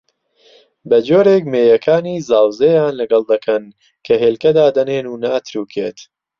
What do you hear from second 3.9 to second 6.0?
کە هێلکە دادەنێن و ناتروکێت